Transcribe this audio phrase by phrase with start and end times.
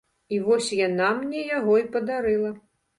[0.37, 2.59] І вось яна мне яго і падарыла.